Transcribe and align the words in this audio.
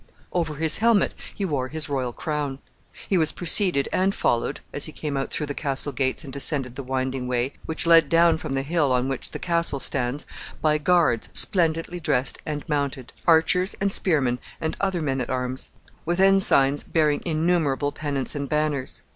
Over 0.33 0.55
his 0.55 0.77
helmet 0.79 1.13
he 1.35 1.45
wore 1.45 1.67
his 1.67 1.87
royal 1.87 2.11
crown. 2.11 2.57
He 3.07 3.19
was 3.19 3.31
preceded 3.31 3.87
and 3.93 4.15
followed, 4.15 4.59
as 4.73 4.85
he 4.85 4.91
came 4.91 5.15
out 5.15 5.29
through 5.29 5.45
the 5.45 5.53
castle 5.53 5.91
gates 5.91 6.23
and 6.23 6.33
descended 6.33 6.75
the 6.75 6.81
winding 6.81 7.27
way 7.27 7.53
which 7.67 7.85
led 7.85 8.09
down 8.09 8.39
from 8.39 8.53
the 8.53 8.63
hill 8.63 8.91
on 8.91 9.09
which 9.09 9.29
the 9.29 9.37
castle 9.37 9.79
stands, 9.79 10.25
by 10.59 10.79
guards 10.79 11.29
splendidly 11.33 11.99
dressed 11.99 12.39
and 12.47 12.67
mounted 12.67 13.13
archers, 13.27 13.75
and 13.79 13.93
spearmen, 13.93 14.39
and 14.59 14.75
other 14.81 15.03
men 15.03 15.21
at 15.21 15.29
arms 15.29 15.69
with 16.03 16.19
ensigns 16.19 16.83
bearing 16.83 17.21
innumerable 17.23 17.91
pennants 17.91 18.33
and 18.33 18.49
banners. 18.49 19.03